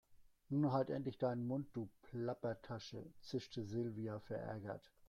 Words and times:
Nun 0.49 0.71
halt 0.73 0.89
endlich 0.89 1.19
deinen 1.19 1.45
Mund, 1.45 1.67
du 1.73 1.87
Plappertasche, 2.01 3.05
zischte 3.21 3.63
Silvia 3.63 4.19
verärgert. 4.19 4.91